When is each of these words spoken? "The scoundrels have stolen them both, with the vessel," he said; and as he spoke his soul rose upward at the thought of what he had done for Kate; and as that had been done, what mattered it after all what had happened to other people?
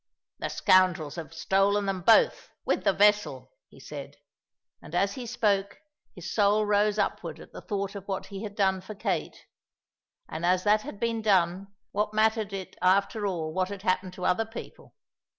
"The 0.39 0.49
scoundrels 0.49 1.13
have 1.17 1.31
stolen 1.31 1.85
them 1.85 2.01
both, 2.01 2.49
with 2.65 2.85
the 2.85 2.91
vessel," 2.91 3.51
he 3.69 3.79
said; 3.79 4.15
and 4.81 4.95
as 4.95 5.13
he 5.13 5.27
spoke 5.27 5.77
his 6.15 6.33
soul 6.33 6.65
rose 6.65 6.97
upward 6.97 7.39
at 7.39 7.51
the 7.53 7.61
thought 7.61 7.93
of 7.93 8.07
what 8.07 8.25
he 8.25 8.41
had 8.41 8.55
done 8.55 8.81
for 8.81 8.95
Kate; 8.95 9.45
and 10.27 10.43
as 10.43 10.63
that 10.63 10.81
had 10.81 10.99
been 10.99 11.21
done, 11.21 11.67
what 11.91 12.15
mattered 12.15 12.51
it 12.51 12.75
after 12.81 13.27
all 13.27 13.53
what 13.53 13.69
had 13.69 13.83
happened 13.83 14.13
to 14.13 14.25
other 14.25 14.43
people? 14.45 14.95